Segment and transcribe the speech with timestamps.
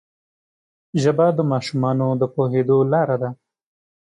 [1.01, 3.29] ژبه د ماشومانو د پوهېدو لاره ده